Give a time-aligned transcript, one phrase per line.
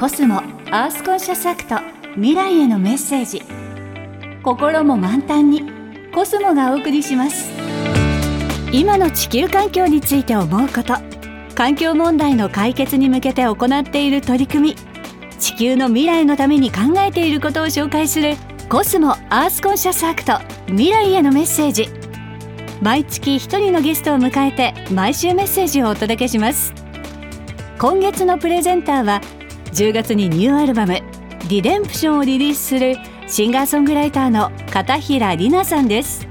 [0.00, 0.36] コスモ
[0.70, 1.76] アースコンシャスアクト
[2.14, 3.42] 未来へのメッセージ。
[4.42, 5.62] 心も満タンに
[6.14, 7.50] コスモがお送りします。
[8.72, 10.94] 今の地球環境について思うこと
[11.54, 14.76] 環境問題の解決に向けて行っている取り組み
[15.38, 18.36] 地球の未来のために考えていることを紹介する
[18.70, 21.90] コスモアースコンシャスアクト未来へのメッセージ。
[22.80, 26.72] 毎月一人のゲストを迎えて毎週メッセージをお届けします。
[27.78, 29.20] 今月のプレゼンターは
[29.72, 31.00] 10月にニューアルバム
[31.48, 36.26] 「リデンプション」をリリースするシンガーソングライターの片平里奈さんです。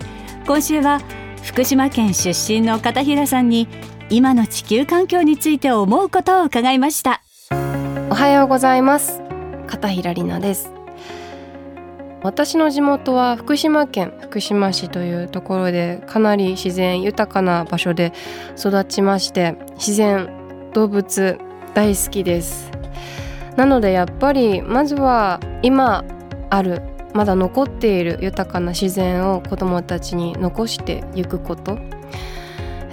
[0.46, 1.00] 今週は
[1.44, 3.68] 福島県出身の片平さんに
[4.10, 7.22] 今の地球環境について思うことを伺いました。
[8.10, 9.22] おはようございます。
[9.68, 10.74] 片平里奈です。
[12.22, 18.12] 私の地元は福島県福島市というところでかなり自然豊かな場所で
[18.58, 20.30] 育ちまして自然
[20.74, 21.40] 動物
[21.74, 22.79] 大好きです。
[23.60, 26.06] なのでやっぱりまずは今
[26.50, 26.82] ある
[27.14, 31.78] まだ残っている豊かな自然を子どもたちに残していくこと、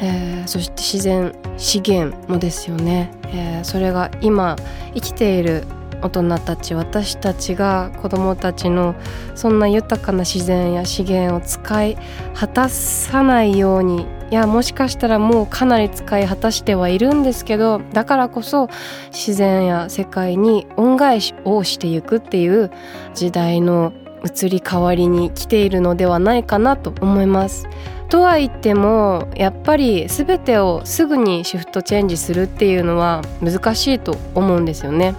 [0.00, 4.56] えー、そして自然資源もですよね、えー、それが今
[4.92, 5.62] 生きている
[6.02, 8.94] 大人たち私たちが子どもたちの
[9.34, 11.98] そんな豊かな自然や資源を使い
[12.34, 18.69] 果たさないようにいやもしかしたらもうかなり使い果たしてはいるんですけどだからこそ
[19.12, 22.70] 自然や世界に恩返しをしていくっていう
[23.14, 23.92] 時代の
[24.25, 27.69] 移り変わりに来ているのではないかなと思います。
[28.08, 35.14] とは言ってもやっぱり全てをすぐにシフトチェンジするっていうのは難しいと思うんですよね。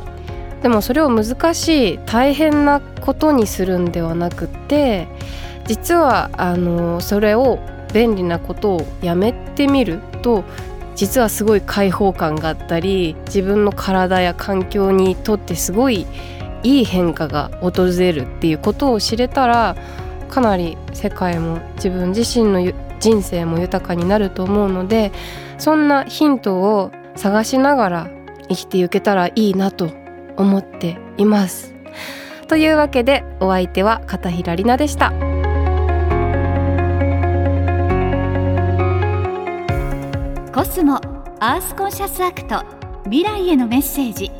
[0.68, 5.08] でもそれを難しい大変なことにするんではなくって
[5.66, 7.60] 実はあのそれを
[7.94, 10.44] 便利なことをやめてみると
[10.94, 16.06] 実はすごい開放感があったり自分の体や環境にとってすごい
[16.64, 19.78] いい変化が訪れるっていうことを知れたら
[20.28, 25.14] かなり世界も自分自身の人生も豊かになると思うので
[25.60, 28.10] そんなヒントを探しながら
[28.50, 30.07] 生きていけたらいいなと
[30.38, 31.74] 思っています。
[32.48, 35.12] というわけでお相手は片平里菜でした。
[40.54, 40.96] コスモ
[41.40, 42.64] アースコンシャスアクト
[43.04, 44.32] 未来へのメッセージ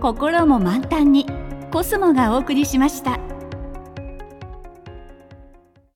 [0.00, 1.26] 心も満タンに
[1.70, 3.29] コスモがお送りしました。